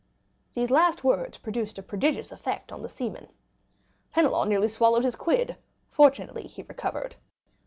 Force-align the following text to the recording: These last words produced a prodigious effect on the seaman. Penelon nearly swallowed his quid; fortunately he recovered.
These 0.55 0.71
last 0.71 1.03
words 1.03 1.37
produced 1.37 1.77
a 1.77 1.83
prodigious 1.83 2.31
effect 2.31 2.71
on 2.71 2.81
the 2.81 2.89
seaman. 2.89 3.27
Penelon 4.15 4.49
nearly 4.49 4.67
swallowed 4.67 5.03
his 5.03 5.15
quid; 5.15 5.57
fortunately 5.91 6.47
he 6.47 6.63
recovered. 6.63 7.17